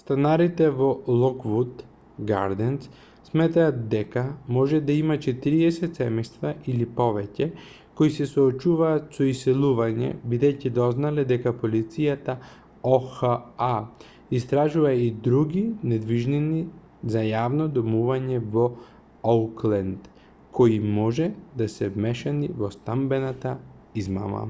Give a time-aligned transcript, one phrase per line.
[0.00, 0.88] станарите во
[1.20, 1.80] локвуд
[2.30, 2.84] гарденс
[3.28, 4.22] сметаат дека
[4.56, 7.48] може да има 40 семејства или повеќе
[8.00, 12.36] кои се соочуваат со иселување бидејќи дознале дека полицијата
[12.92, 13.32] оха
[14.40, 16.62] истражува и други недвижнини
[17.16, 18.70] за јавно домување во
[19.34, 20.08] оукленд
[20.60, 21.30] кои може
[21.62, 23.58] да се вмешани во станбената
[24.04, 24.46] измама